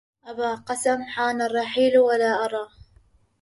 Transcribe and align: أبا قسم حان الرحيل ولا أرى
أبا 0.25 0.55
قسم 0.55 1.03
حان 1.03 1.41
الرحيل 1.41 1.99
ولا 1.99 2.45
أرى 2.45 2.67